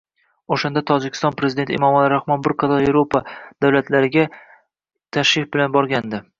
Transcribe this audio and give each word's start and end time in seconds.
O'shanda 0.55 0.81
Tojikiston 0.91 1.35
Prezidenti 1.41 1.75
Imomali 1.77 2.09
Rahmon 2.15 2.41
bir 2.49 2.57
qator 2.65 2.87
Evropa 2.87 3.23
davlatlariga 3.67 4.27
iy 4.27 4.35
tashrif 5.19 5.57
bilan 5.57 5.81
borgandi 5.81 6.27